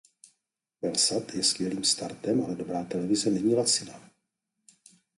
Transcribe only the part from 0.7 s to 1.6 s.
Belsat je